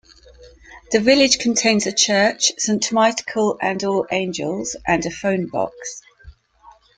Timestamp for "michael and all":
2.91-4.07